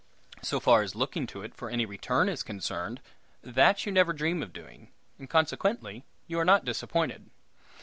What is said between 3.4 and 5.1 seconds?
that you never dream of doing,